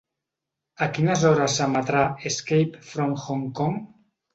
[0.85, 2.03] A quines hores s'emetrà
[2.33, 3.83] Escape from Hong Kong?